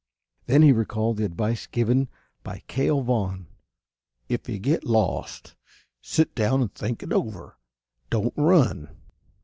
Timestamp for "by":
2.41-2.63